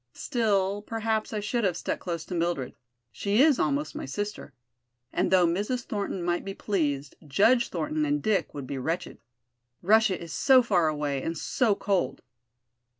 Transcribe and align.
Still, 0.15 0.81
perhaps 0.81 1.31
I 1.31 1.39
should 1.41 1.63
have 1.63 1.77
stuck 1.77 1.99
close 1.99 2.25
to 2.25 2.33
Mildred; 2.33 2.73
she 3.11 3.39
is 3.39 3.59
almost 3.59 3.93
my 3.93 4.07
sister. 4.07 4.51
And 5.13 5.29
though 5.29 5.45
Mrs. 5.45 5.83
Thornton 5.83 6.23
might 6.23 6.43
be 6.43 6.55
pleased, 6.55 7.15
Judge 7.27 7.69
Thornton 7.69 8.03
and 8.03 8.19
Dick 8.19 8.51
would 8.51 8.65
be 8.65 8.79
wretched. 8.79 9.19
Russia 9.83 10.19
is 10.19 10.33
so 10.33 10.63
far 10.63 10.87
away 10.87 11.21
and 11.21 11.37
so 11.37 11.75
cold." 11.75 12.23